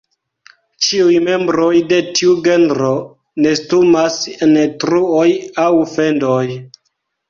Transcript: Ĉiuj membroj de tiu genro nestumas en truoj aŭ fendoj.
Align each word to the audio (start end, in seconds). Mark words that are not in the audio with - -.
Ĉiuj 0.85 1.19
membroj 1.27 1.67
de 1.91 1.99
tiu 2.17 2.33
genro 2.49 2.91
nestumas 3.47 4.21
en 4.49 4.59
truoj 4.87 5.31
aŭ 5.69 5.73
fendoj. 5.97 6.45